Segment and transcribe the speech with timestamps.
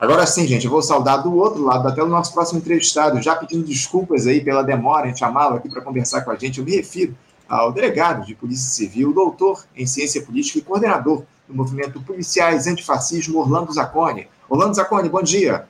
[0.00, 3.36] Agora sim, gente, eu vou saudar do outro lado, até o nosso próximo entrevistado, já
[3.36, 6.58] pedindo desculpas aí pela demora em chamá-lo aqui para conversar com a gente.
[6.58, 7.14] Eu me refiro
[7.46, 13.40] ao delegado de Polícia Civil, doutor em Ciência Política e coordenador do movimento Policiais Antifascismo,
[13.40, 14.26] Orlando Zacconi.
[14.48, 15.68] Orlando Zacconi, bom dia.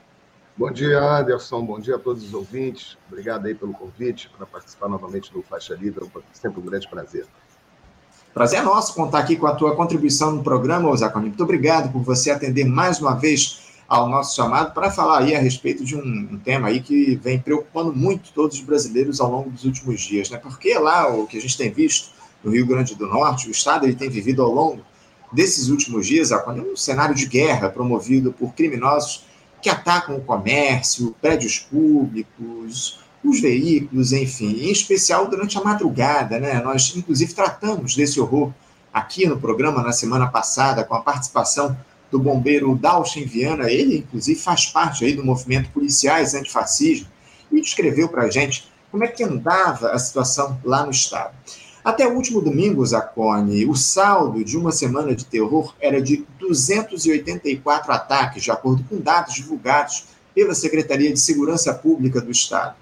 [0.55, 1.65] Bom dia, Anderson.
[1.65, 2.97] Bom dia a todos os ouvintes.
[3.09, 6.05] Obrigado aí pelo convite para participar novamente do Faixa Livre.
[6.05, 7.25] É sempre um grande prazer.
[8.33, 11.27] Prazer é nosso contar aqui com a tua contribuição no programa, Zaconi.
[11.27, 15.39] Muito obrigado por você atender mais uma vez ao nosso chamado para falar aí a
[15.39, 19.49] respeito de um, um, tema aí que vem preocupando muito todos os brasileiros ao longo
[19.49, 20.37] dos últimos dias, né?
[20.37, 23.85] Porque lá o que a gente tem visto no Rio Grande do Norte, o estado
[23.85, 24.81] ele tem vivido ao longo
[25.29, 29.25] desses últimos dias, um cenário de guerra promovido por criminosos
[29.61, 36.61] que atacam o comércio, prédios públicos, os veículos, enfim, em especial durante a madrugada, né?
[36.63, 38.53] Nós, inclusive, tratamos desse horror
[38.93, 41.75] aqui no programa na semana passada, com a participação
[42.11, 43.71] do bombeiro Dalchen Viana.
[43.71, 47.07] Ele, inclusive, faz parte aí do movimento Policiais Antifascismo
[47.51, 51.33] e descreveu para a gente como é que andava a situação lá no estado.
[51.83, 57.91] Até o último domingo, Zacone, o saldo de uma semana de terror era de 284
[57.91, 62.75] ataques, de acordo com dados divulgados pela Secretaria de Segurança Pública do Estado.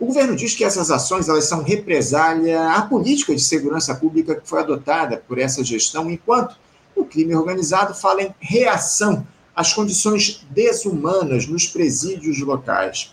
[0.00, 4.48] O governo diz que essas ações elas são represália à política de segurança pública que
[4.48, 6.56] foi adotada por essa gestão, enquanto
[7.00, 13.12] o crime organizado fala em reação às condições desumanas nos presídios locais.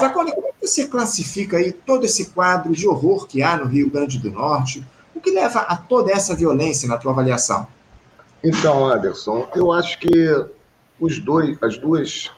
[0.00, 3.88] Zacone, como é você classifica aí todo esse quadro de horror que há no Rio
[3.88, 4.84] Grande do Norte?
[5.14, 7.66] O que leva a toda essa violência na tua avaliação?
[8.42, 10.10] Então, Anderson, eu acho que
[11.00, 12.30] os dois, as duas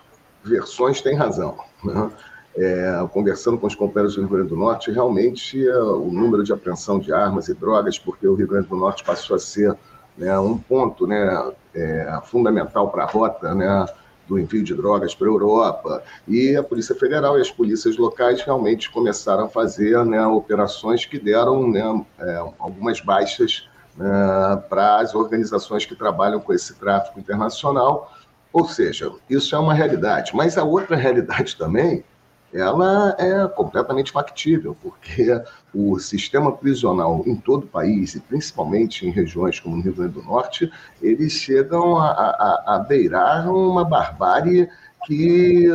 [0.44, 1.56] versões têm razão.
[1.82, 2.10] Né?
[2.56, 6.52] É, conversando com os companheiros do Rio Grande do Norte, realmente é, o número de
[6.52, 9.76] apreensão de armas e drogas, porque o Rio Grande do Norte passou a ser
[10.18, 13.86] né, um ponto né, é, fundamental para a rota né,
[14.26, 18.42] do envio de drogas para a Europa, e a Polícia Federal e as polícias locais
[18.42, 25.14] realmente começaram a fazer né, operações que deram né, é, algumas baixas né, para as
[25.14, 28.12] organizações que trabalham com esse tráfico internacional.
[28.52, 30.32] Ou seja, isso é uma realidade.
[30.34, 32.04] Mas a outra realidade também
[32.52, 35.40] ela é completamente factível, porque
[35.74, 40.14] o sistema prisional em todo o país, e principalmente em regiões como o Rio Grande
[40.14, 40.70] do Norte,
[41.02, 44.68] eles chegam a, a, a beirar uma barbárie
[45.06, 45.68] que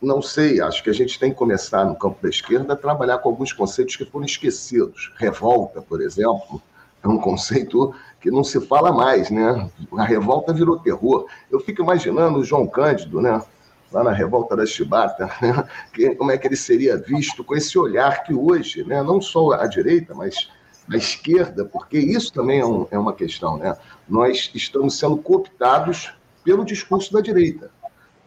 [0.00, 3.18] não sei, acho que a gente tem que começar no campo da esquerda a trabalhar
[3.18, 5.12] com alguns conceitos que foram esquecidos.
[5.16, 6.62] Revolta, por exemplo,
[7.02, 9.70] é um conceito que não se fala mais, né?
[9.96, 11.26] A revolta virou terror.
[11.50, 13.42] Eu fico imaginando o João Cândido, né?
[13.92, 16.14] Lá na Revolta da Chibata, né?
[16.16, 19.66] como é que ele seria visto com esse olhar que hoje, né, não só a
[19.66, 20.48] direita, mas
[20.90, 23.76] a esquerda, porque isso também é, um, é uma questão, né?
[24.08, 26.12] nós estamos sendo cooptados
[26.44, 27.70] pelo discurso da direita.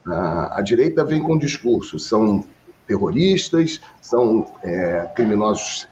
[0.05, 2.43] A, a direita vem com discursos, são
[2.85, 5.87] terroristas, são é, criminosos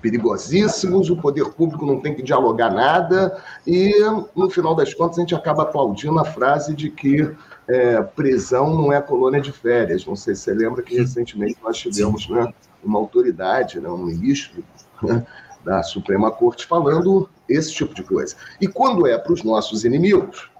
[0.00, 3.36] perigosíssimos, o poder público não tem que dialogar nada,
[3.66, 3.92] e
[4.34, 7.28] no final das contas a gente acaba aplaudindo a frase de que
[7.68, 10.06] é, prisão não é colônia de férias.
[10.06, 14.64] Não sei se você lembra que recentemente nós tivemos né, uma autoridade, né, um ministro
[15.02, 15.26] né,
[15.64, 18.34] da Suprema Corte falando esse tipo de coisa.
[18.60, 20.50] E quando é para os nossos inimigos,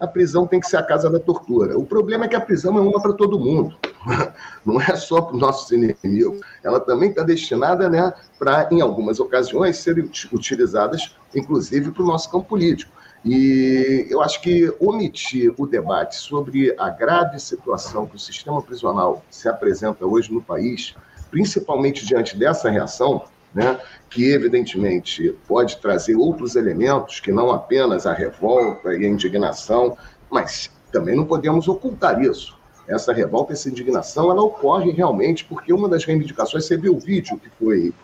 [0.00, 1.78] a prisão tem que ser a casa da tortura.
[1.78, 3.76] O problema é que a prisão é uma para todo mundo,
[4.64, 6.40] não é só para os nossos inimigos.
[6.62, 12.30] Ela também está destinada né, para, em algumas ocasiões, serem utilizadas, inclusive, para o nosso
[12.30, 12.92] campo político.
[13.24, 19.22] E eu acho que omitir o debate sobre a grave situação que o sistema prisional
[19.30, 20.94] se apresenta hoje no país,
[21.30, 23.24] principalmente diante dessa reação,
[23.54, 23.78] né,
[24.08, 29.98] que evidentemente pode trazer outros elementos que não apenas a revolta e a indignação,
[30.30, 32.59] mas também não podemos ocultar isso.
[32.90, 37.38] Essa revolta, essa indignação, ela ocorre realmente porque uma das reivindicações, você viu o vídeo
[37.38, 37.94] que foi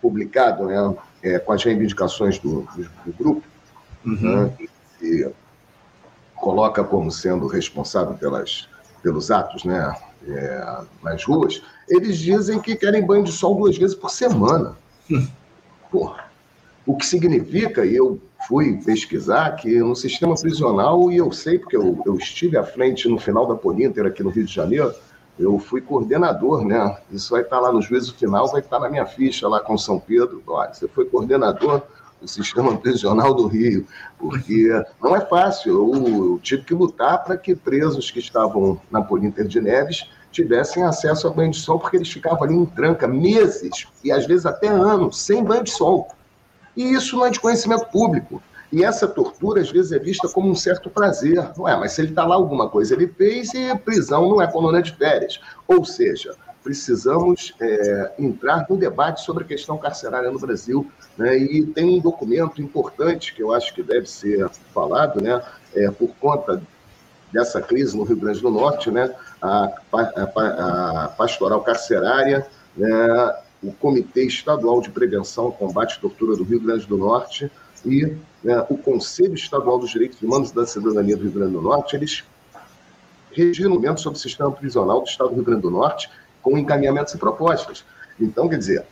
[0.00, 3.42] publicado né, é, com as reivindicações do, do, do grupo,
[4.04, 4.46] uhum.
[4.46, 4.52] né,
[4.98, 5.30] que
[6.34, 8.68] coloca como sendo responsável pelas,
[9.02, 9.94] pelos atos né,
[10.26, 14.76] é, nas ruas, eles dizem que querem banho de sol duas vezes por semana.
[15.10, 15.26] Hum.
[15.90, 16.29] Porra.
[16.90, 21.76] O que significa, e eu fui pesquisar, que no sistema prisional, e eu sei porque
[21.76, 24.92] eu, eu estive à frente no final da Polinter aqui no Rio de Janeiro,
[25.38, 26.98] eu fui coordenador, né?
[27.12, 30.00] Isso vai estar lá no juízo final, vai estar na minha ficha lá com São
[30.00, 30.42] Pedro.
[30.48, 31.80] Olha, você foi coordenador
[32.20, 33.86] o sistema prisional do Rio,
[34.18, 34.68] porque
[35.00, 35.94] não é fácil.
[35.94, 40.82] Eu, eu tive que lutar para que presos que estavam na Polinter de Neves tivessem
[40.82, 44.44] acesso a banho de sol, porque eles ficavam ali em tranca meses e às vezes
[44.44, 46.08] até anos sem banho de sol.
[46.76, 48.42] E isso não é de conhecimento público.
[48.72, 51.50] E essa tortura, às vezes, é vista como um certo prazer.
[51.56, 54.46] Não é, mas se ele está lá, alguma coisa ele fez e prisão não é
[54.46, 55.40] colônia de férias.
[55.66, 60.88] Ou seja, precisamos é, entrar no debate sobre a questão carcerária no Brasil.
[61.18, 61.36] Né?
[61.36, 65.42] E tem um documento importante que eu acho que deve ser falado, né?
[65.74, 66.62] É, por conta
[67.32, 69.14] dessa crise no Rio Grande do Norte, né?
[69.40, 72.46] a, a, a pastoral carcerária,
[72.76, 73.34] né?
[73.62, 77.50] O Comitê Estadual de Prevenção e Combate à Tortura do Rio Grande do Norte
[77.84, 81.62] e né, o Conselho Estadual dos Direitos Humanos e da Cidadania do Rio Grande do
[81.62, 82.24] Norte, eles
[83.32, 86.10] regiram sobre o sistema prisional do Estado do Rio Grande do Norte
[86.42, 87.84] com encaminhamentos e propostas.
[88.18, 88.86] Então, quer dizer,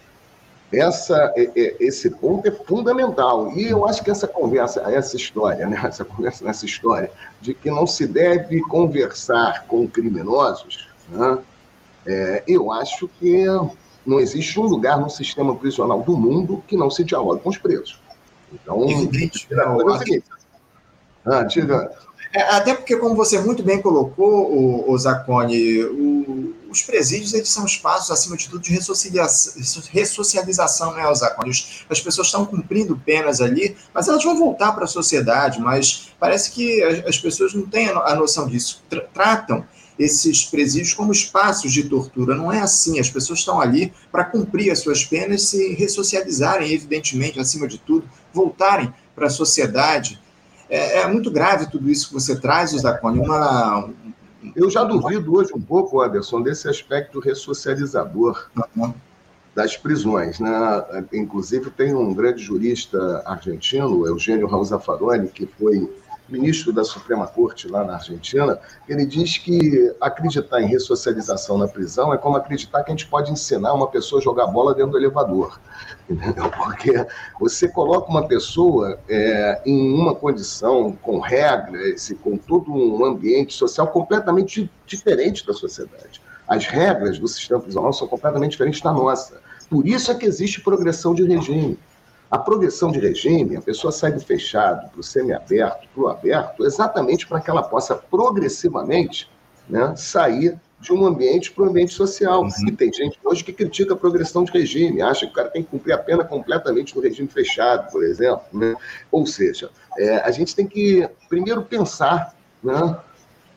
[0.72, 3.52] essa, esse ponto é fundamental.
[3.52, 7.10] E eu acho que essa conversa, essa história, né, essa conversa nessa história,
[7.40, 11.38] de que não se deve conversar com criminosos, né,
[12.06, 13.46] é, eu acho que
[14.08, 17.58] não existe um lugar no sistema prisional do mundo que não se dialogue com os
[17.58, 18.00] presos.
[18.52, 20.24] Então, Evidente, não, é o seguinte.
[21.26, 21.90] Ah, diga.
[22.32, 27.48] É, até porque, como você muito bem colocou, o, o Zacone, o, os presídios eles
[27.48, 28.72] são espaços, acima de tudo, de
[29.92, 31.52] ressocialização, né, Zacone?
[31.88, 36.50] As pessoas estão cumprindo penas ali, mas elas vão voltar para a sociedade, mas parece
[36.50, 38.82] que as pessoas não têm a noção disso.
[39.12, 39.64] Tratam
[39.98, 42.34] esses presídios como espaços de tortura.
[42.36, 43.00] Não é assim.
[43.00, 48.08] As pessoas estão ali para cumprir as suas penas, se ressocializarem, evidentemente, acima de tudo,
[48.32, 50.20] voltarem para a sociedade.
[50.70, 53.18] É, é, muito grave tudo isso que você traz, Zacone.
[53.18, 53.90] Uma,
[54.54, 58.94] Eu já duvido hoje um pouco, Anderson, desse aspecto ressocializador uhum.
[59.54, 60.38] das prisões.
[60.38, 60.50] Né?
[61.12, 65.90] Inclusive, tem um grande jurista argentino, Eugênio Raul Zaffaroni, que foi
[66.28, 68.58] ministro da Suprema Corte lá na Argentina,
[68.88, 73.32] ele diz que acreditar em ressocialização na prisão é como acreditar que a gente pode
[73.32, 75.58] ensinar uma pessoa a jogar bola dentro do elevador.
[76.08, 76.50] Entendeu?
[76.50, 77.06] Porque
[77.40, 83.54] você coloca uma pessoa é, em uma condição, com regras e com todo um ambiente
[83.54, 86.20] social completamente diferente da sociedade.
[86.46, 89.40] As regras do sistema prisional são completamente diferentes da nossa.
[89.68, 91.78] Por isso é que existe progressão de regime.
[92.30, 96.64] A progressão de regime, a pessoa sai do fechado para o semiaberto, para o aberto,
[96.64, 99.30] exatamente para que ela possa progressivamente
[99.68, 102.42] né, sair de um ambiente para um ambiente social.
[102.42, 102.68] Uhum.
[102.68, 105.62] E tem gente hoje que critica a progressão de regime, acha que o cara tem
[105.62, 108.42] que cumprir a pena completamente no regime fechado, por exemplo.
[108.52, 108.74] Né?
[109.10, 112.96] Ou seja, é, a gente tem que primeiro pensar né,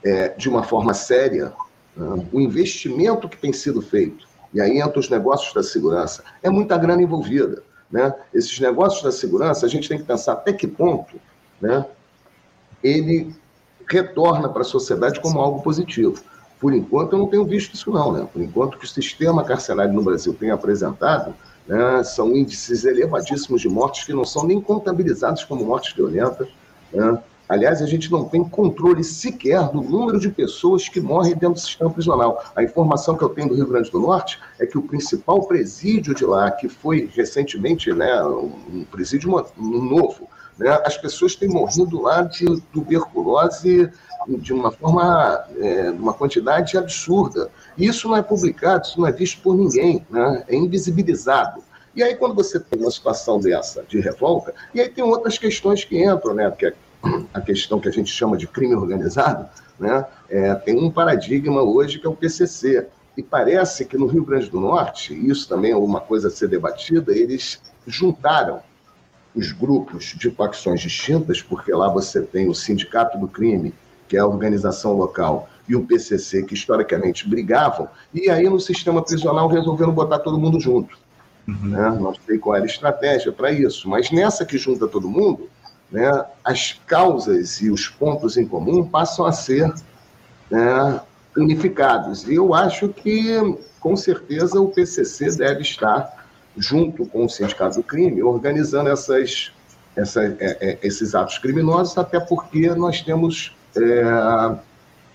[0.03, 1.53] é, de uma forma séria
[1.95, 4.27] né, o investimento que tem sido feito.
[4.53, 6.23] E aí entra os negócios da segurança.
[6.41, 7.63] É muita grana envolvida.
[7.91, 8.13] Né?
[8.33, 11.19] Esses negócios da segurança, a gente tem que pensar até que ponto
[11.59, 11.85] né,
[12.83, 13.35] ele
[13.89, 16.23] retorna para a sociedade como algo positivo.
[16.59, 18.11] Por enquanto, eu não tenho visto isso, não.
[18.11, 18.27] Né?
[18.31, 21.33] Por enquanto, que o sistema carcerário no Brasil tem apresentado
[21.67, 26.47] né, são índices elevadíssimos de mortes que não são nem contabilizados como mortes violentas.
[26.93, 27.21] Né?
[27.51, 31.59] Aliás, a gente não tem controle sequer do número de pessoas que morrem dentro do
[31.59, 32.41] sistema prisional.
[32.55, 36.15] A informação que eu tenho do Rio Grande do Norte é que o principal presídio
[36.15, 42.21] de lá, que foi recentemente né, um presídio novo, né, as pessoas têm morrido lá
[42.21, 43.91] de tuberculose
[44.29, 47.51] de uma forma, é, uma quantidade absurda.
[47.77, 51.61] E isso não é publicado, isso não é visto por ninguém, né, é invisibilizado.
[51.93, 55.83] E aí, quando você tem uma situação dessa de revolta, e aí tem outras questões
[55.83, 56.49] que entram, né?
[56.49, 56.73] Porque
[57.33, 59.47] a questão que a gente chama de crime organizado,
[59.79, 62.87] né, é, tem um paradigma hoje que é o PCC.
[63.17, 66.47] E parece que no Rio Grande do Norte, isso também é uma coisa a ser
[66.47, 68.61] debatida, eles juntaram
[69.35, 73.73] os grupos de facções distintas, porque lá você tem o Sindicato do Crime,
[74.07, 79.01] que é a organização local, e o PCC, que historicamente brigavam, e aí no sistema
[79.01, 80.97] prisional resolveram botar todo mundo junto.
[81.47, 81.69] Uhum.
[81.69, 81.97] Né?
[81.99, 85.49] Não sei qual era a estratégia para isso, mas nessa que junta todo mundo,
[85.91, 89.71] né, as causas e os pontos em comum passam a ser
[90.49, 91.01] né,
[91.35, 92.27] unificados.
[92.27, 93.37] E eu acho que,
[93.79, 99.51] com certeza, o PCC deve estar, junto com o Sindicato do Crime, organizando essas,
[99.95, 104.57] essa, é, é, esses atos criminosos, até porque nós temos é,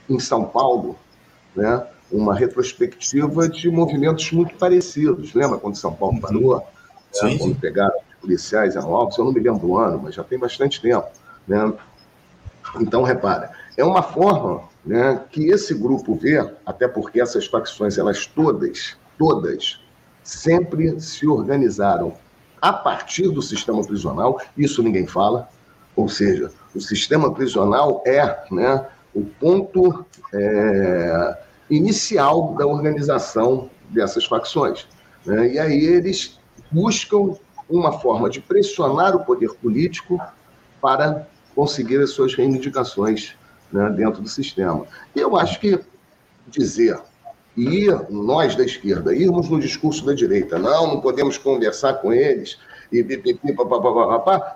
[0.08, 0.96] em São Paulo
[1.54, 5.32] né, uma retrospectiva de movimentos muito parecidos.
[5.32, 6.62] Lembra quando São Paulo parou?
[7.12, 10.24] Sim, né, quando pegaram policiais eram altos, eu não me lembro do ano, mas já
[10.24, 11.06] tem bastante tempo.
[11.46, 11.72] Né?
[12.80, 18.26] Então, repara, é uma forma né, que esse grupo vê, até porque essas facções, elas
[18.26, 19.80] todas, todas,
[20.22, 22.14] sempre se organizaram
[22.60, 25.48] a partir do sistema prisional, isso ninguém fala,
[25.94, 30.04] ou seja, o sistema prisional é né, o ponto
[30.34, 31.38] é,
[31.70, 34.86] inicial da organização dessas facções.
[35.24, 35.54] Né?
[35.54, 36.38] E aí eles
[36.70, 37.36] buscam
[37.68, 40.20] uma forma de pressionar o poder político
[40.80, 43.34] para conseguir as suas reivindicações
[43.72, 44.86] né, dentro do sistema.
[45.14, 45.80] Eu acho que
[46.48, 47.00] dizer
[47.56, 52.58] e nós da esquerda irmos no discurso da direita, não, não podemos conversar com eles,
[52.92, 53.04] e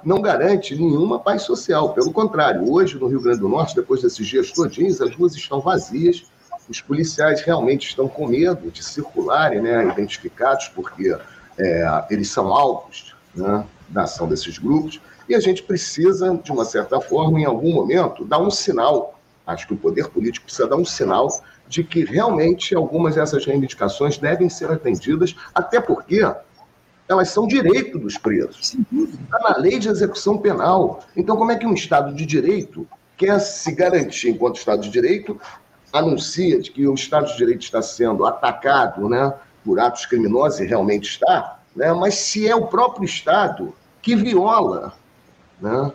[0.05, 1.93] não garante nenhuma paz social.
[1.95, 5.61] Pelo contrário, hoje no Rio Grande do Norte, depois desses dias todinhos, as ruas estão
[5.61, 6.25] vazias,
[6.69, 11.17] os policiais realmente estão com medo de circularem, né, identificados, porque
[11.61, 16.65] é, eles são alvos né, da ação desses grupos, e a gente precisa, de uma
[16.65, 19.21] certa forma, em algum momento, dar um sinal.
[19.47, 21.29] Acho que o poder político precisa dar um sinal
[21.69, 26.21] de que realmente algumas dessas reivindicações devem ser atendidas, até porque
[27.09, 28.75] elas são direito dos presos.
[28.93, 31.01] Está na lei de execução penal.
[31.17, 35.41] Então, como é que um Estado de direito quer se garantir enquanto Estado de direito,
[35.93, 39.33] anuncia de que o Estado de direito está sendo atacado né,
[39.65, 44.95] por atos criminosos, e realmente está, né, mas se é o próprio Estado que viola
[45.61, 45.93] né,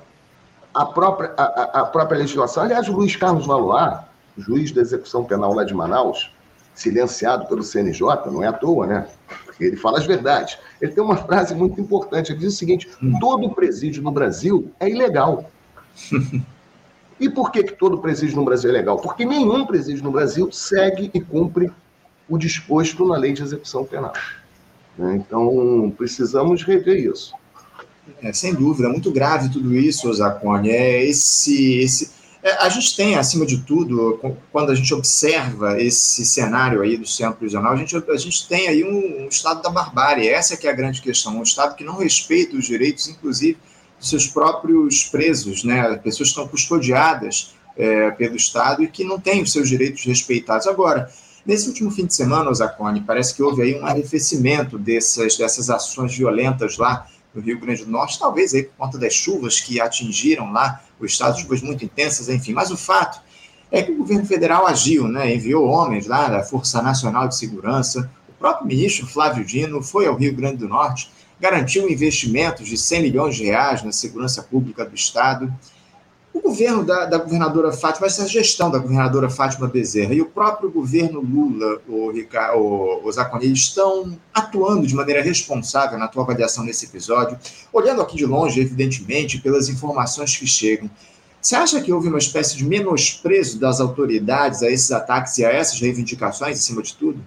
[0.73, 2.63] a, própria, a, a própria legislação.
[2.63, 3.99] Aliás, o Luiz Carlos Valois,
[4.37, 6.31] juiz da execução penal lá de Manaus,
[6.73, 9.07] silenciado pelo CNJ, não é à toa, né?
[9.59, 10.57] Ele fala as verdades.
[10.81, 12.33] Ele tem uma frase muito importante.
[12.33, 12.89] Ele diz o seguinte:
[13.21, 15.49] todo presídio no Brasil é ilegal.
[17.17, 18.97] E por que, que todo presídio no Brasil é legal?
[18.97, 21.71] Porque nenhum presídio no Brasil segue e cumpre
[22.27, 24.13] o disposto na lei de execução penal.
[24.97, 25.15] Né?
[25.15, 27.33] Então, precisamos rever isso.
[28.21, 30.69] É, sem dúvida, é muito grave tudo isso, Zacone.
[30.69, 32.11] É esse, esse,
[32.45, 34.19] é, a gente tem, acima de tudo,
[34.51, 38.67] quando a gente observa esse cenário aí do centro prisional, a gente, a gente tem
[38.67, 41.83] aí um, um, estado da barbárie, essa que é a grande questão, um estado que
[41.83, 43.57] não respeita os direitos, inclusive,
[43.97, 49.19] dos seus próprios presos, né, pessoas que estão custodiadas é, pelo Estado e que não
[49.19, 50.67] têm os seus direitos respeitados.
[50.67, 51.09] Agora,
[51.45, 56.15] nesse último fim de semana, Zacone, parece que houve aí um arrefecimento dessas, dessas ações
[56.15, 60.51] violentas lá no Rio Grande do Norte, talvez aí por conta das chuvas que atingiram
[60.51, 62.53] lá o estado, chuvas muito intensas, enfim.
[62.53, 63.21] Mas o fato
[63.71, 65.35] é que o governo federal agiu, né?
[65.35, 70.15] enviou homens lá da Força Nacional de Segurança, o próprio ministro Flávio Dino foi ao
[70.15, 74.95] Rio Grande do Norte, garantiu investimentos de 100 milhões de reais na segurança pública do
[74.95, 75.53] estado,
[76.35, 80.69] o governo da, da, governadora Fátima, essa gestão da governadora Fátima Bezerra e o próprio
[80.69, 86.65] governo Lula, o, Ricardo, o, o Zaconi, estão atuando de maneira responsável na tua avaliação
[86.65, 87.39] nesse episódio,
[87.71, 90.89] olhando aqui de longe, evidentemente, pelas informações que chegam.
[91.41, 95.49] Você acha que houve uma espécie de menosprezo das autoridades a esses ataques e a
[95.49, 97.23] essas reivindicações, acima de tudo?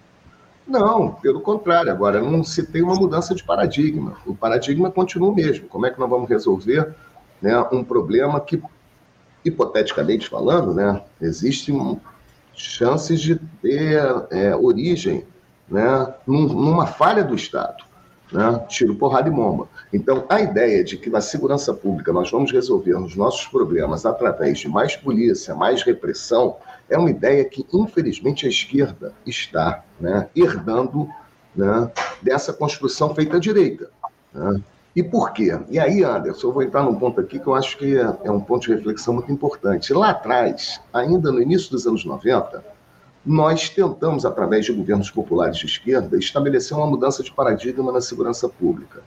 [0.66, 1.90] Não, pelo contrário.
[1.90, 4.18] Agora, não se tem uma mudança de paradigma.
[4.26, 5.66] O paradigma continua o mesmo.
[5.66, 6.94] Como é que nós vamos resolver
[7.40, 8.60] né, um problema que
[9.44, 12.00] hipoteticamente falando, né, existem
[12.54, 15.24] chances de ter é, origem
[15.68, 17.86] né, numa falha do Estado.
[18.30, 19.68] Né, tiro, porrada e bomba.
[19.90, 24.58] Então, a ideia de que na segurança pública nós vamos resolver os nossos problemas através
[24.58, 26.56] de mais polícia, mais repressão,
[26.90, 31.08] é uma ideia que, infelizmente, a esquerda está né, herdando
[31.56, 31.90] né,
[32.20, 33.90] dessa construção feita à direita.
[34.34, 34.60] Né?
[34.96, 35.58] E por quê?
[35.68, 38.40] E aí, Anderson, eu vou entrar num ponto aqui que eu acho que é um
[38.40, 39.92] ponto de reflexão muito importante.
[39.92, 42.64] Lá atrás, ainda no início dos anos 90,
[43.24, 48.48] nós tentamos, através de governos populares de esquerda, estabelecer uma mudança de paradigma na segurança
[48.48, 49.02] pública.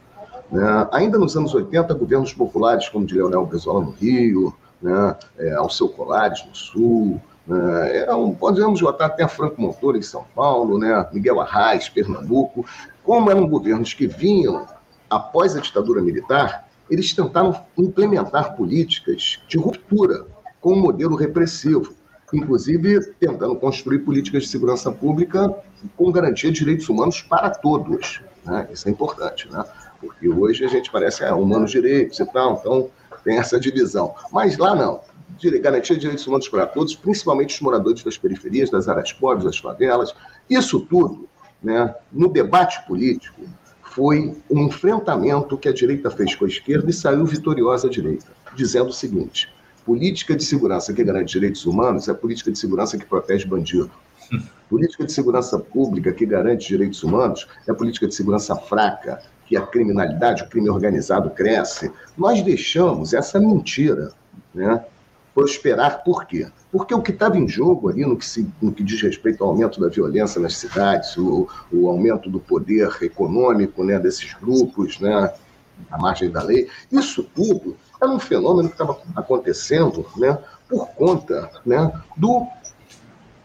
[0.51, 0.87] Né?
[0.91, 5.15] Ainda nos anos 80, governos populares, como de Leonel Brizola no Rio, né?
[5.39, 7.97] é, Alceu Colares no Sul, né?
[7.97, 8.07] é,
[8.39, 11.07] podemos botar até Franco Montoro em São Paulo, né?
[11.11, 12.65] Miguel Arraes, Pernambuco,
[13.03, 14.67] como eram governos que vinham
[15.11, 20.25] após a ditadura militar, eles tentaram implementar políticas de ruptura
[20.61, 21.93] com o modelo repressivo,
[22.33, 25.53] inclusive tentando construir políticas de segurança pública
[25.97, 28.21] com garantia de direitos humanos para todos.
[28.45, 28.69] Né?
[28.71, 29.65] Isso é importante, né?
[29.99, 32.89] porque hoje a gente parece é, humanos direitos e tal, então
[33.23, 34.15] tem essa divisão.
[34.31, 35.01] Mas lá não.
[35.61, 39.57] Garantia de direitos humanos para todos, principalmente os moradores das periferias, das áreas pobres, das
[39.57, 40.13] favelas.
[40.49, 41.27] Isso tudo,
[41.63, 43.41] né, no debate político,
[43.91, 48.27] foi um enfrentamento que a direita fez com a esquerda e saiu vitoriosa a direita,
[48.55, 49.53] dizendo o seguinte:
[49.85, 53.91] política de segurança que garante direitos humanos é política de segurança que protege bandido.
[54.69, 59.67] Política de segurança pública que garante direitos humanos é política de segurança fraca, que a
[59.67, 61.91] criminalidade, o crime organizado cresce.
[62.17, 64.13] Nós deixamos essa mentira
[64.55, 64.81] né,
[65.33, 66.03] prosperar.
[66.03, 66.47] Por quê?
[66.71, 69.51] Porque o que estava em jogo ali, no que, se, no que diz respeito ao
[69.51, 75.33] aumento da violência nas cidades, o, o aumento do poder econômico né, desses grupos, né,
[75.89, 81.51] à margem da lei, isso tudo era um fenômeno que estava acontecendo né, por conta
[81.65, 82.47] né, do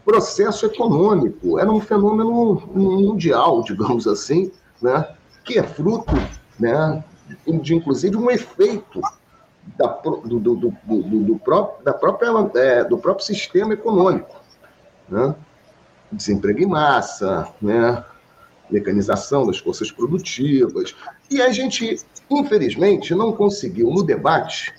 [0.05, 1.59] processo econômico.
[1.59, 4.51] Era um fenômeno mundial, digamos assim,
[4.81, 5.09] né,
[5.45, 6.15] que é fruto
[6.59, 7.05] né,
[7.61, 9.01] de, inclusive, um efeito
[9.77, 12.29] da, do, do, do, do, próprio, da própria,
[12.61, 14.41] é, do próprio sistema econômico.
[15.09, 15.35] Né?
[16.13, 18.05] Desemprego em massa, né?
[18.71, 20.95] mecanização das forças produtivas.
[21.31, 24.75] E a gente, infelizmente, não conseguiu, no debate,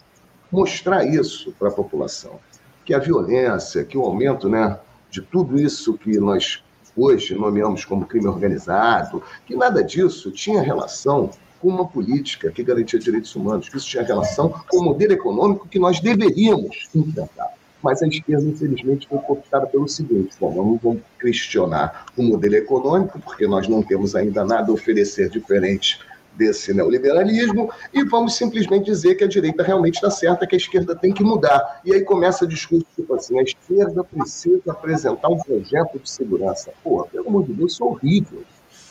[0.51, 2.39] mostrar isso para a população.
[2.85, 4.79] Que a violência, que o aumento né,
[5.09, 6.63] de tudo isso que nós
[6.95, 11.29] hoje nomeamos como crime organizado, que nada disso tinha relação
[11.59, 15.67] com uma política que garantia direitos humanos, que isso tinha relação com o modelo econômico
[15.67, 17.53] que nós deveríamos enfrentar.
[17.81, 23.19] Mas a esquerda, infelizmente, foi cooptada pelo seguinte: bom, não vamos questionar o modelo econômico,
[23.19, 25.99] porque nós não temos ainda nada a oferecer diferente
[26.37, 30.95] desse neoliberalismo e vamos simplesmente dizer que a direita realmente está certa, que a esquerda
[30.95, 31.81] tem que mudar.
[31.83, 36.71] E aí começa a discurso tipo assim, a esquerda precisa apresentar um projeto de segurança.
[36.83, 38.43] Pô, pelo amor de Deus, isso é horrível.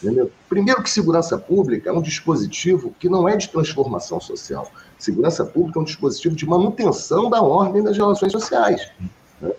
[0.06, 0.30] Entendeu?
[0.48, 4.70] Primeiro que segurança pública é um dispositivo que não é de transformação social.
[4.96, 8.88] Segurança pública é um dispositivo de manutenção da ordem das relações sociais.
[9.40, 9.50] Né?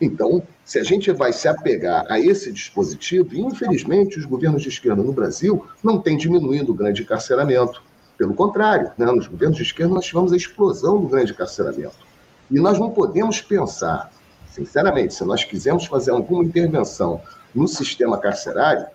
[0.00, 4.68] Então, se a gente vai se apegar a esse dispositivo, e infelizmente os governos de
[4.68, 7.82] esquerda no Brasil não têm diminuído o grande encarceramento.
[8.16, 9.06] Pelo contrário, né?
[9.06, 12.06] nos governos de esquerda nós tivemos a explosão do grande encarceramento.
[12.48, 14.12] E nós não podemos pensar,
[14.52, 17.20] sinceramente, se nós quisermos fazer alguma intervenção
[17.52, 18.86] no sistema carcerário,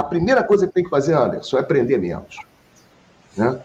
[0.00, 2.38] a primeira coisa que tem que fazer, Anderson, é aprender menos.
[3.36, 3.60] Né?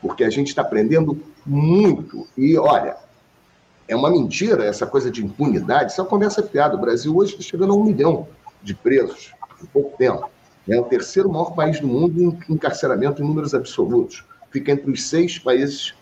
[0.00, 2.26] Porque a gente está aprendendo muito.
[2.36, 2.96] E, olha,
[3.86, 6.74] é uma mentira essa coisa de impunidade, isso é uma conversa piada.
[6.74, 8.26] O Brasil hoje está chegando a um milhão
[8.62, 10.30] de presos em pouco tempo.
[10.66, 14.24] É o terceiro maior país do mundo em encarceramento em números absolutos.
[14.50, 15.94] Fica entre os seis países,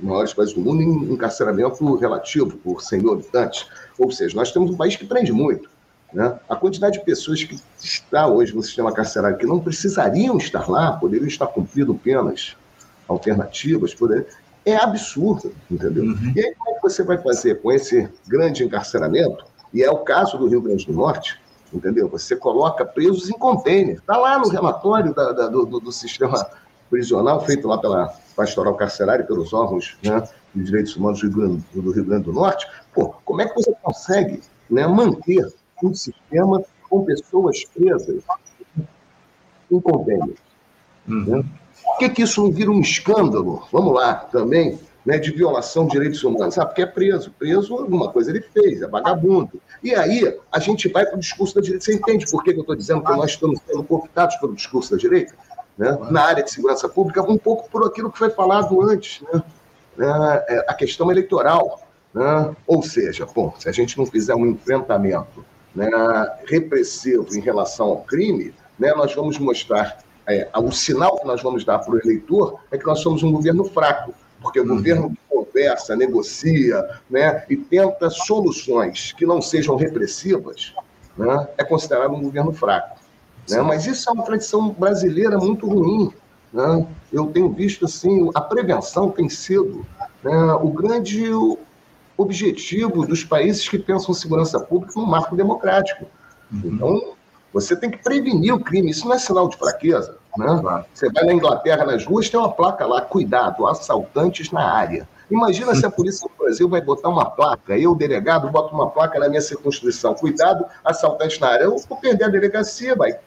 [0.00, 3.66] maiores países do mundo, em encarceramento relativo por 100 mil habitantes.
[3.98, 5.68] Ou seja, nós temos um país que prende muito.
[6.12, 6.38] Né?
[6.48, 10.92] A quantidade de pessoas que está hoje no sistema carcerário que não precisariam estar lá,
[10.92, 12.56] poderiam estar cumprindo penas
[13.06, 13.94] alternativas,
[14.64, 16.04] é absurdo, entendeu?
[16.04, 16.32] Uhum.
[16.34, 19.44] E aí, como é que você vai fazer com esse grande encarceramento?
[19.72, 21.40] E é o caso do Rio Grande do Norte,
[21.72, 22.08] entendeu?
[22.08, 23.96] Você coloca presos em container.
[23.96, 26.46] Está lá no relatório da, da, do, do, sistema
[26.90, 31.64] prisional, feito lá pela pastoral carcerária, pelos órgãos né, de direitos humanos do Rio, Grande,
[31.74, 32.66] do Rio Grande do Norte.
[32.94, 34.40] Pô, como é que você consegue
[34.70, 35.46] né, manter
[35.82, 38.22] um sistema com pessoas presas
[39.70, 40.34] em convênio.
[41.06, 41.24] Uhum.
[41.24, 41.44] Né?
[41.84, 43.66] Por que, que isso não vira um escândalo?
[43.72, 46.58] Vamos lá, também, né, de violação de direitos humanos.
[46.58, 47.30] Ah, porque é preso.
[47.38, 49.60] Preso, alguma coisa ele fez, é vagabundo.
[49.82, 51.84] E aí, a gente vai para o discurso da direita.
[51.84, 54.90] Você entende por que, que eu estou dizendo que nós estamos sendo cooptados pelo discurso
[54.92, 55.34] da direita?
[55.76, 55.96] Né?
[56.10, 59.42] Na área de segurança pública, um pouco por aquilo que foi falado antes, né?
[60.00, 61.82] É, a questão eleitoral.
[62.12, 62.56] Né?
[62.66, 65.44] Ou seja, bom, se a gente não fizer um enfrentamento
[65.78, 65.88] né,
[66.46, 71.64] repressivo em relação ao crime, né, nós vamos mostrar, é, o sinal que nós vamos
[71.64, 74.12] dar para o eleitor é que nós somos um governo fraco,
[74.42, 74.76] porque o uhum.
[74.76, 80.74] governo que conversa, negocia né, e tenta soluções que não sejam repressivas
[81.16, 82.98] né, é considerado um governo fraco.
[83.48, 83.62] Né?
[83.62, 86.12] Mas isso é uma tradição brasileira muito ruim.
[86.52, 86.86] Né?
[87.12, 89.86] Eu tenho visto assim, a prevenção tem sido
[90.22, 91.30] né, o grande
[92.18, 96.04] objetivo dos países que pensam segurança pública no marco democrático.
[96.52, 96.62] Uhum.
[96.64, 97.12] Então,
[97.52, 98.90] você tem que prevenir o crime.
[98.90, 100.18] Isso não é sinal de fraqueza.
[100.36, 100.84] Né?
[100.92, 105.08] Você vai na Inglaterra, nas ruas, tem uma placa lá, cuidado, assaltantes na área.
[105.30, 109.18] Imagina se a polícia do Brasil vai botar uma placa, eu, delegado, boto uma placa
[109.18, 111.64] na minha circunscrição, cuidado, assaltantes na área.
[111.64, 113.18] Eu vou perder a delegacia, vai,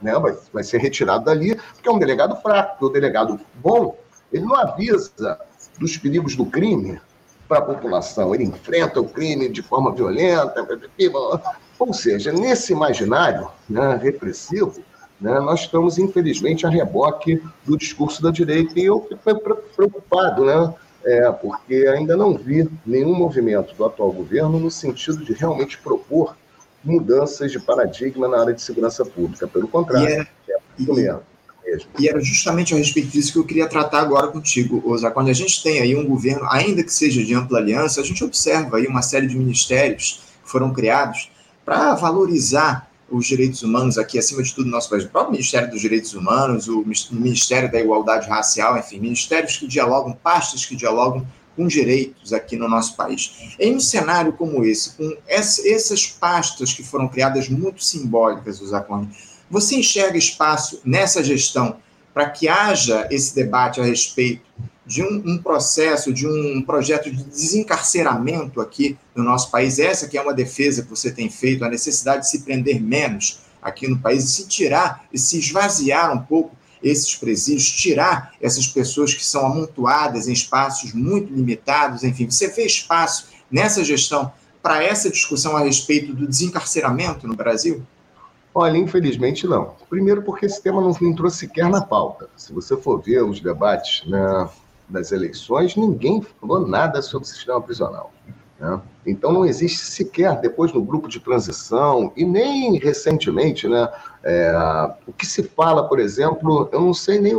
[0.00, 0.16] né?
[0.18, 3.96] vai, vai ser retirado dali, porque é um delegado fraco, porque o delegado bom,
[4.32, 5.38] ele não avisa
[5.78, 7.00] dos perigos do crime
[7.48, 8.34] para a população.
[8.34, 10.66] Ele enfrenta o crime de forma violenta.
[11.78, 14.82] Ou seja, nesse imaginário né, repressivo,
[15.20, 18.78] né, nós estamos, infelizmente, a reboque do discurso da direita.
[18.78, 24.58] E eu fico preocupado, né, é, porque ainda não vi nenhum movimento do atual governo
[24.58, 26.36] no sentido de realmente propor
[26.84, 29.46] mudanças de paradigma na área de segurança pública.
[29.48, 30.30] Pelo contrário, yeah.
[30.48, 31.20] é, é
[31.68, 31.88] mesmo.
[31.98, 35.10] E era justamente a respeito disso que eu queria tratar agora contigo, Oza.
[35.10, 38.24] Quando a gente tem aí um governo, ainda que seja de ampla aliança, a gente
[38.24, 41.30] observa aí uma série de ministérios que foram criados
[41.64, 45.04] para valorizar os direitos humanos aqui, acima de tudo, no nosso país.
[45.04, 50.12] O próprio Ministério dos Direitos Humanos, o Ministério da Igualdade Racial, enfim, ministérios que dialogam,
[50.12, 51.26] pastas que dialogam
[51.56, 53.54] com direitos aqui no nosso país.
[53.58, 59.08] Em um cenário como esse, com essas pastas que foram criadas muito simbólicas, Osacone,
[59.50, 61.76] você enxerga espaço nessa gestão
[62.12, 64.42] para que haja esse debate a respeito
[64.84, 69.78] de um, um, processo, de um projeto de desencarceramento aqui no nosso país?
[69.78, 73.40] Essa que é uma defesa que você tem feito, a necessidade de se prender menos
[73.60, 78.66] aqui no país, e se tirar e se esvaziar um pouco esses presídios, tirar essas
[78.66, 84.32] pessoas que são amontoadas em espaços muito limitados, enfim, você vê espaço nessa gestão
[84.62, 87.84] para essa discussão a respeito do desencarceramento no Brasil?
[88.60, 89.76] Olha, infelizmente não.
[89.88, 92.28] Primeiro porque esse tema não entrou sequer na pauta.
[92.36, 94.48] Se você for ver os debates né,
[94.88, 98.12] das eleições, ninguém falou nada sobre o sistema prisional.
[98.58, 98.80] Né?
[99.06, 103.88] Então não existe sequer, depois no grupo de transição, e nem recentemente, né,
[104.24, 104.52] é,
[105.06, 107.34] o que se fala, por exemplo, eu não sei nem,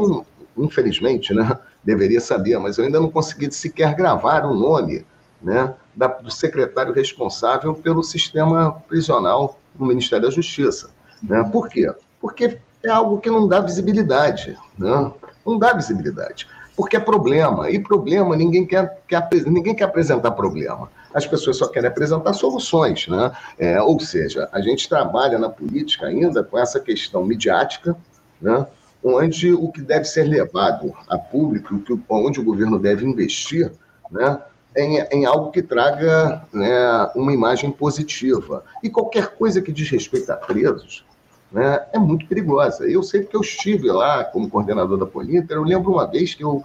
[0.57, 5.05] infelizmente, né, deveria saber, mas eu ainda não consegui sequer gravar o nome
[5.41, 10.97] né, da, do secretário responsável pelo sistema prisional no Ministério da Justiça.
[11.21, 11.47] Né?
[11.51, 11.91] Por quê?
[12.19, 14.57] Porque é algo que não dá visibilidade.
[14.77, 15.11] Né?
[15.45, 16.47] Não dá visibilidade.
[16.75, 17.69] Porque é problema.
[17.69, 20.89] E problema, ninguém quer, quer, ninguém quer apresentar problema.
[21.13, 23.07] As pessoas só querem apresentar soluções.
[23.07, 23.31] Né?
[23.57, 27.95] É, ou seja, a gente trabalha na política ainda com essa questão midiática,
[28.41, 28.65] né?
[29.03, 33.71] onde o que deve ser levado a público, onde o governo deve investir,
[34.11, 34.39] né?
[34.75, 38.63] em, em algo que traga né, uma imagem positiva.
[38.83, 41.03] E qualquer coisa que diz respeito a presos
[41.51, 42.87] né, é muito perigosa.
[42.87, 46.43] Eu sei porque eu estive lá como coordenador da Polinter, eu lembro uma vez que
[46.43, 46.63] eu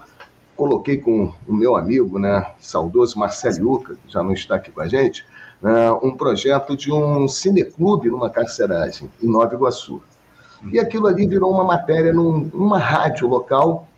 [0.56, 4.80] coloquei com o meu amigo, né, saudoso Marcelo Luca, que já não está aqui com
[4.80, 5.24] a gente,
[5.60, 10.02] né, um projeto de um cineclube numa carceragem em Nova Iguaçu.
[10.72, 13.88] E aquilo ali virou uma matéria num, numa rádio local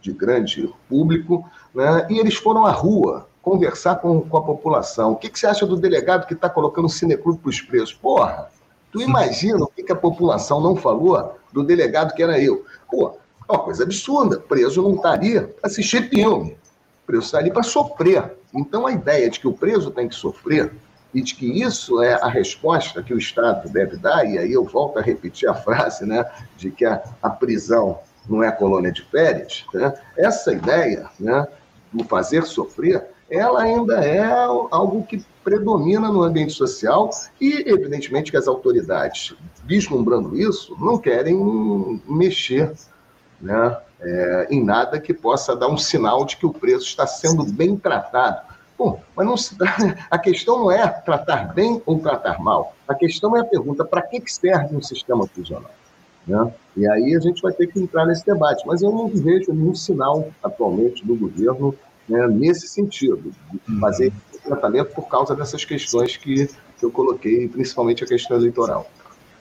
[0.00, 5.12] de grande público, né, e eles foram à rua conversar com, com a população.
[5.12, 7.92] O que, que você acha do delegado que está colocando cineclube para os presos?
[7.92, 8.48] Porra,
[8.94, 12.64] tu imagina o que, a população não falou do delegado que era eu?
[12.88, 14.38] Pô, é uma coisa absurda.
[14.38, 16.56] Preso não estaria para assistir filme.
[17.04, 18.38] Preso estaria para sofrer.
[18.54, 20.72] Então, a ideia de que o preso tem que sofrer
[21.12, 24.62] e de que isso é a resposta que o Estado deve dar, e aí eu
[24.62, 26.24] volto a repetir a frase né,
[26.56, 31.46] de que a, a prisão não é colônia de férias, né, essa ideia né,
[31.92, 37.10] do fazer sofrer ela ainda é algo que predomina no ambiente social
[37.40, 39.34] e, evidentemente, que as autoridades,
[39.64, 42.72] vislumbrando isso, não querem mexer
[43.40, 47.44] né, é, em nada que possa dar um sinal de que o preso está sendo
[47.44, 48.54] bem tratado.
[48.76, 49.56] Bom, mas não se,
[50.10, 52.74] a questão não é tratar bem ou tratar mal.
[52.88, 55.70] A questão é a pergunta: para que serve um sistema prisional?
[56.26, 56.52] Né?
[56.76, 58.66] E aí a gente vai ter que entrar nesse debate.
[58.66, 61.74] Mas eu não vejo nenhum sinal atualmente do governo
[62.08, 67.48] né, nesse sentido, de fazer esse tratamento por causa dessas questões que, que eu coloquei,
[67.48, 68.90] principalmente a questão eleitoral.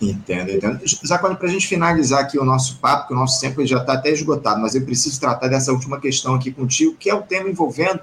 [0.01, 0.81] Entendo, entendo.
[1.05, 3.93] Zacone, para a gente finalizar aqui o nosso papo, que o nosso tempo já está
[3.93, 7.49] até esgotado, mas eu preciso tratar dessa última questão aqui contigo, que é o tema
[7.49, 8.01] envolvendo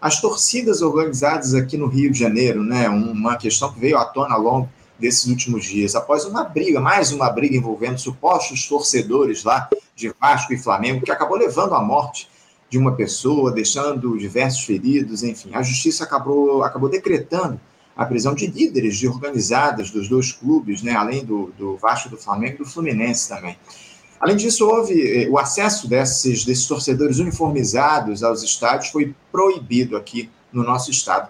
[0.00, 2.88] as torcidas organizadas aqui no Rio de Janeiro, né?
[2.88, 7.12] Uma questão que veio à tona ao longo desses últimos dias, após uma briga, mais
[7.12, 12.28] uma briga envolvendo supostos torcedores lá de Vasco e Flamengo, que acabou levando à morte
[12.72, 15.50] de uma pessoa, deixando diversos feridos, enfim.
[15.52, 17.60] A justiça acabou, acabou decretando
[17.94, 22.16] a prisão de líderes de organizadas dos dois clubes, né, além do, do Vasco do
[22.16, 23.58] Flamengo e do Fluminense também.
[24.18, 30.30] Além disso, houve eh, o acesso desses, desses torcedores uniformizados aos estádios foi proibido aqui
[30.50, 31.28] no nosso estado.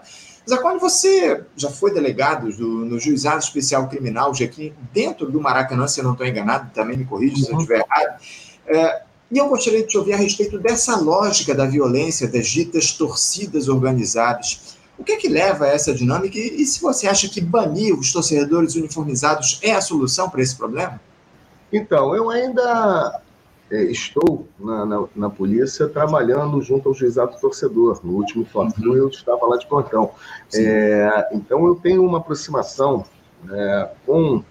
[0.49, 5.89] Zacone, você já foi delegado do, no Juizado Especial Criminal de aqui dentro do Maracanã,
[5.89, 8.21] se eu não estou enganado, também me corrija se eu estiver errado.
[8.65, 12.91] É, e eu gostaria de te ouvir a respeito dessa lógica da violência das ditas
[12.91, 14.77] torcidas organizadas.
[14.95, 16.37] O que é que leva a essa dinâmica?
[16.37, 21.01] E, se você acha que banir os torcedores uniformizados é a solução para esse problema?
[21.71, 23.19] Então, eu ainda
[23.71, 28.01] é, estou na, na, na, polícia trabalhando junto ao juizado torcedor.
[28.03, 28.97] No último Fla-Flu uhum.
[28.97, 30.11] eu estava lá de plantão.
[30.53, 33.03] É, então, eu tenho uma aproximação
[33.43, 34.43] né, com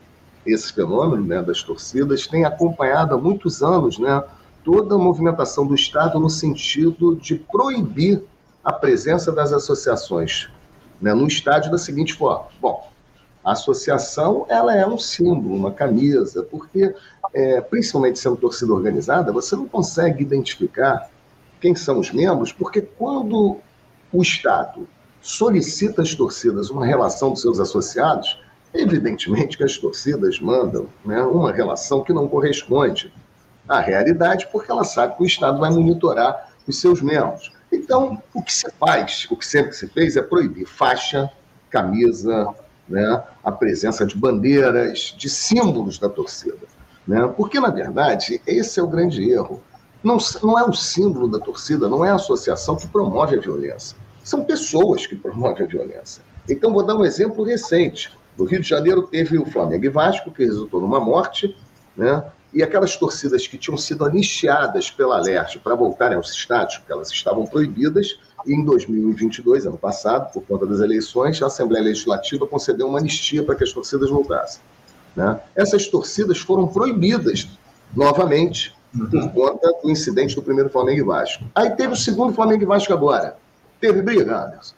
[0.45, 4.25] esse fenômeno né, das torcidas, tenho acompanhado há muitos anos né,
[4.65, 8.23] toda a movimentação do Estado no sentido de proibir
[8.65, 10.49] a presença das associações
[11.01, 12.47] né, no estádio da seguinte forma.
[12.61, 12.89] Bom,
[13.45, 16.95] a associação ela é um símbolo, uma camisa, porque,
[17.35, 21.11] é, principalmente sendo torcida organizada, você não consegue identificar
[21.61, 23.59] quem são os membros, porque quando
[24.13, 24.87] o Estado
[25.21, 28.41] solicita às torcidas uma relação dos seus associados,
[28.73, 33.13] evidentemente que as torcidas mandam né, uma relação que não corresponde
[33.69, 37.53] a realidade, porque ela sabe que o Estado vai monitorar os seus membros.
[37.71, 41.31] Então, o que se faz, o que sempre se fez, é proibir faixa,
[41.71, 42.55] camisa,
[42.89, 46.67] né, a presença de bandeiras, de símbolos da torcida.
[47.07, 47.27] Né?
[47.37, 49.63] Porque, na verdade, esse é o grande erro.
[50.05, 53.97] Não, não é o símbolo da torcida, não é a associação que promove a violência.
[54.23, 56.23] São pessoas que promovem a violência.
[56.49, 58.13] Então, vou dar um exemplo recente.
[58.37, 61.57] No Rio de Janeiro teve o Flamengo e Vasco, que resultou numa morte,
[61.97, 62.25] né?
[62.53, 67.11] E aquelas torcidas que tinham sido anistiadas pela Leste para voltarem aos estádios, porque elas
[67.11, 72.89] estavam proibidas, e em 2022, ano passado, por conta das eleições, a Assembleia Legislativa concedeu
[72.89, 74.61] uma anistia para que as torcidas voltassem.
[75.17, 75.41] Né?
[75.55, 77.49] Essas torcidas foram proibidas
[77.95, 79.09] novamente uhum.
[79.09, 81.45] por conta do incidente do primeiro Flamengo e Vasco.
[81.55, 83.37] Aí teve o segundo Flamengo e Vasco agora.
[83.81, 84.75] Teve briga, Anderson?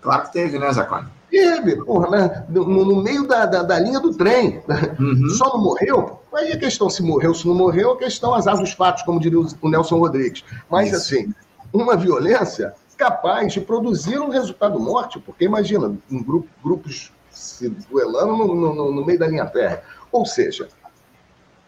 [0.00, 1.08] Claro que teve, né, Zacone?
[1.30, 2.44] Teve, porra, né?
[2.48, 4.62] no, no meio da, da, da, linha do trem.
[4.98, 5.28] Uhum.
[5.30, 6.17] Só não morreu?
[6.34, 9.38] Aí a questão se morreu, se não morreu, a questão azar dos fatos, como diria
[9.40, 10.44] o Nelson Rodrigues.
[10.70, 10.96] Mas, Isso.
[10.96, 11.34] assim,
[11.72, 18.36] uma violência capaz de produzir um resultado morte, porque imagina, um grupo, grupos se duelando
[18.36, 19.82] no, no, no meio da linha férrea.
[20.10, 20.68] Ou seja,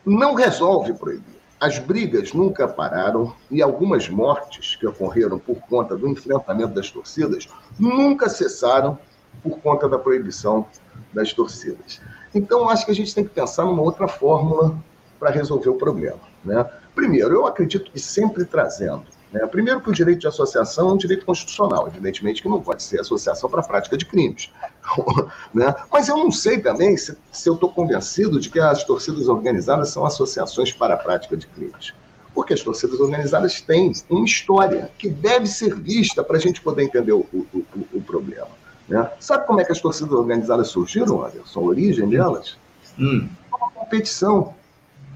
[0.04, 1.40] não resolve proibir.
[1.60, 7.48] As brigas nunca pararam e algumas mortes que ocorreram por conta do enfrentamento das torcidas
[7.78, 8.98] nunca cessaram
[9.42, 10.66] por conta da proibição
[11.12, 12.00] das torcidas.
[12.34, 14.76] Então, acho que a gente tem que pensar numa outra fórmula
[15.18, 16.20] para resolver o problema.
[16.44, 16.64] Né?
[16.94, 19.46] Primeiro, eu acredito que sempre trazendo né?
[19.46, 23.00] Primeiro, que o direito de associação é um direito constitucional, evidentemente que não pode ser
[23.00, 24.50] associação para a prática de crimes.
[25.54, 25.74] né?
[25.90, 29.90] Mas eu não sei também se, se eu estou convencido de que as torcidas organizadas
[29.90, 31.92] são associações para a prática de crimes.
[32.34, 36.84] Porque as torcidas organizadas têm uma história que deve ser vista para a gente poder
[36.84, 38.59] entender o, o, o, o problema.
[38.90, 39.08] Né?
[39.20, 41.60] Sabe como é que as torcidas organizadas surgiram, Anderson?
[41.60, 42.58] A origem delas?
[42.98, 43.28] Hum.
[43.56, 44.52] Uma competição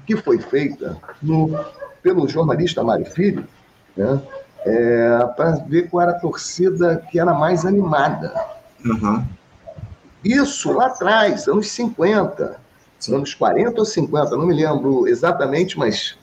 [0.07, 1.49] que foi feita no,
[2.01, 3.45] pelo jornalista Mário Filho,
[3.97, 4.21] né?
[4.65, 8.33] É, para ver qual era a torcida que era mais animada.
[8.83, 9.23] Uhum.
[10.23, 12.59] Isso lá atrás, anos 50,
[12.97, 13.15] Sim.
[13.15, 16.17] anos 40 ou 50, não me lembro exatamente, mas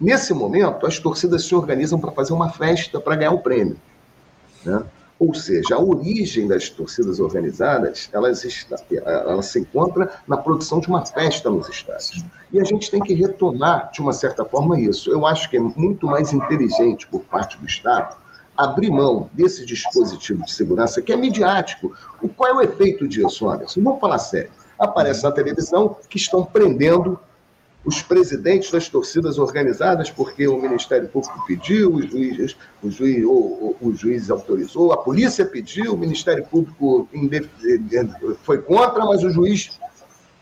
[0.00, 3.76] nesse momento as torcidas se organizam para fazer uma festa para ganhar o um prêmio.
[4.64, 4.82] Né?
[5.18, 10.88] Ou seja, a origem das torcidas organizadas, elas, está, ela se encontra na produção de
[10.88, 12.22] uma festa nos estádios.
[12.52, 15.10] E a gente tem que retomar, de uma certa forma, isso.
[15.10, 18.16] Eu acho que é muito mais inteligente por parte do Estado
[18.56, 21.92] abrir mão desse dispositivo de segurança que é midiático.
[22.36, 23.82] Qual é o efeito disso, Anderson?
[23.82, 24.50] Vamos falar sério.
[24.78, 27.18] Aparece na televisão que estão prendendo
[27.86, 33.76] os presidentes das torcidas organizadas, porque o Ministério Público pediu, o juiz, o juiz, o,
[33.80, 37.08] o juiz autorizou, a polícia pediu, o Ministério Público
[38.42, 39.78] foi contra, mas o juiz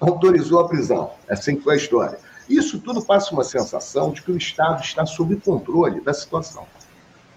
[0.00, 1.10] autorizou a prisão.
[1.28, 2.18] É assim foi a história.
[2.48, 6.66] Isso tudo passa uma sensação de que o Estado está sob controle da situação.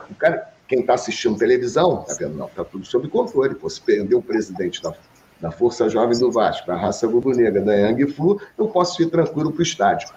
[0.10, 3.58] O cara, quem está assistindo televisão, está vendo, não, está tudo sob controle.
[3.70, 4.94] Se prendeu o presidente da
[5.40, 9.52] da Força Jovem do Vasco, da raça rubro-negra, da Yang Flu, eu posso ir tranquilo
[9.52, 10.10] para o estádio.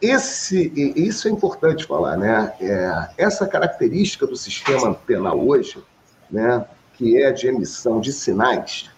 [0.00, 2.52] Esse, isso é importante falar, né?
[2.60, 5.82] É, essa característica do sistema penal hoje,
[6.30, 6.64] né,
[6.94, 8.90] que é de emissão de sinais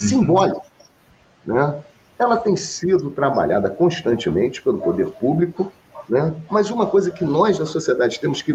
[0.00, 0.08] uhum.
[0.08, 0.68] simbólicos,
[1.44, 1.82] né,
[2.18, 5.72] ela tem sido trabalhada constantemente pelo poder público,
[6.08, 8.54] né, mas uma coisa que nós da sociedade temos que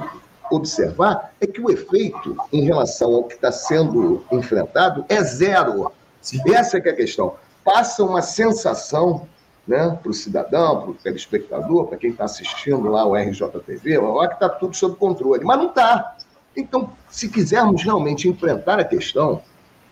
[0.51, 5.91] observar é que o efeito em relação ao que está sendo enfrentado é zero.
[6.21, 6.41] Sim.
[6.53, 7.35] Essa é que é a questão.
[7.63, 9.27] Passa uma sensação
[9.67, 14.27] né, para o cidadão, para o telespectador, para quem está assistindo lá o RJTV, olha
[14.27, 15.43] que está tudo sob controle.
[15.45, 16.17] Mas não está.
[16.57, 19.43] Então, se quisermos realmente enfrentar a questão,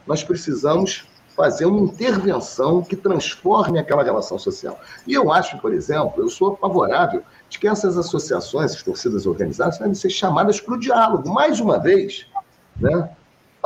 [0.07, 4.79] nós precisamos fazer uma intervenção que transforme aquela relação social.
[5.05, 9.77] E eu acho, por exemplo, eu sou favorável de que essas associações, essas torcidas organizadas,
[9.77, 12.25] devem ser chamadas para o diálogo, mais uma vez,
[12.75, 13.11] né?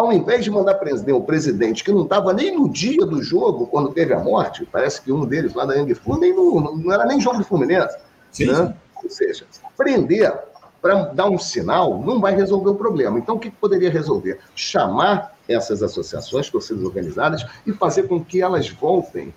[0.02, 3.68] Ao invés de mandar prender o presidente, que não estava nem no dia do jogo,
[3.68, 6.92] quando teve a morte, parece que um deles lá da Yang Fu, nem no, não
[6.92, 7.98] era nem jogo de Fluminense.
[8.32, 8.56] Sim, né?
[8.56, 8.74] sim.
[9.04, 9.46] Ou seja,
[9.78, 10.34] prender
[10.82, 13.20] para dar um sinal não vai resolver o problema.
[13.20, 14.40] Então, o que poderia resolver?
[14.56, 19.34] Chamar essas associações, torcidas organizadas, e fazer com que elas voltem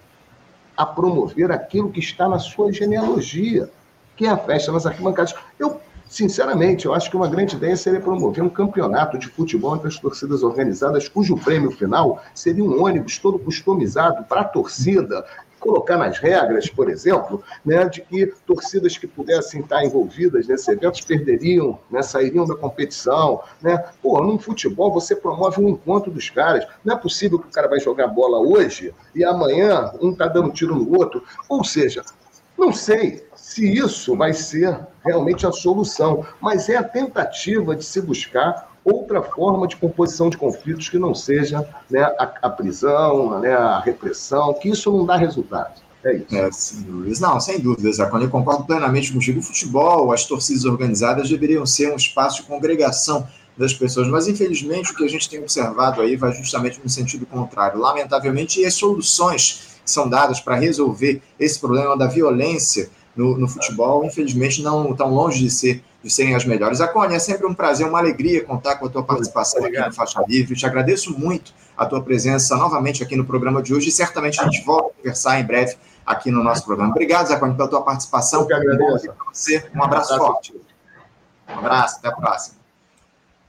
[0.76, 3.68] a promover aquilo que está na sua genealogia,
[4.16, 5.34] que é a festa nas arquibancadas.
[5.58, 5.80] Eu
[6.14, 9.98] Sinceramente, eu acho que uma grande ideia seria promover um campeonato de futebol entre as
[9.98, 15.26] torcidas organizadas, cujo prêmio final seria um ônibus todo customizado para a torcida,
[15.58, 21.04] colocar nas regras, por exemplo, né, de que torcidas que pudessem estar envolvidas nesse evento
[21.04, 23.40] perderiam, né, sairiam da competição.
[23.60, 23.76] Né?
[24.00, 26.64] Pô, num futebol você promove um encontro dos caras.
[26.84, 30.52] Não é possível que o cara vai jogar bola hoje e amanhã um está dando
[30.52, 31.24] tiro no outro.
[31.48, 32.04] Ou seja,
[32.56, 33.24] não sei
[33.54, 39.22] se isso vai ser realmente a solução, mas é a tentativa de se buscar outra
[39.22, 44.52] forma de composição de conflitos que não seja né, a, a, prisão, né, a repressão,
[44.54, 45.80] que isso não dá resultado.
[46.02, 46.84] É isso.
[46.84, 47.20] É.
[47.20, 49.38] Não, sem dúvidas, Quando Eu concordo plenamente contigo.
[49.38, 54.90] O futebol, as torcidas organizadas deveriam ser um espaço de congregação das pessoas, mas infelizmente
[54.90, 57.78] o que a gente tem observado aí vai justamente no sentido contrário.
[57.78, 64.04] Lamentavelmente, as soluções que são dadas para resolver esse problema da violência no, no, futebol,
[64.04, 66.80] infelizmente não estão longe de, ser, de serem as melhores.
[66.80, 69.82] Acone, é sempre um prazer, uma alegria contar com a tua participação Obrigado.
[69.82, 70.56] aqui no Faixa Livre.
[70.56, 74.44] te agradeço muito a tua presença novamente aqui no programa de hoje e certamente a
[74.44, 76.90] gente volta a conversar em breve aqui no nosso programa.
[76.90, 78.42] Obrigado, Zacone, pela tua participação.
[78.42, 79.08] Eu que agradeço.
[79.32, 79.64] Você.
[79.74, 80.54] Um abraço, forte.
[81.48, 82.56] Um abraço, até a próxima.